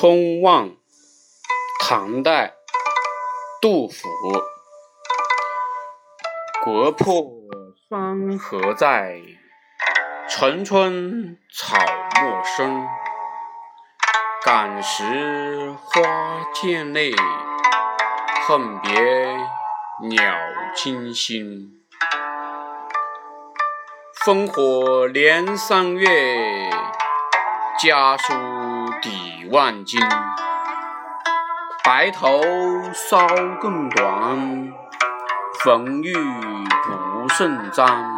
[0.00, 0.76] 春望，
[1.80, 2.54] 唐代，
[3.60, 4.08] 杜甫。
[6.62, 7.24] 国破
[7.90, 9.20] 山河在，
[10.30, 11.76] 城春草
[12.22, 12.86] 木深。
[14.44, 16.00] 感时花
[16.54, 17.10] 溅泪，
[18.46, 18.92] 恨别
[20.08, 20.32] 鸟
[20.76, 21.72] 惊心。
[24.24, 26.70] 烽火连三月，
[27.80, 28.32] 家书
[29.02, 30.00] 抵万金。
[31.84, 32.40] 白头
[32.92, 34.72] 搔更短，
[35.64, 38.17] 浑欲不胜簪。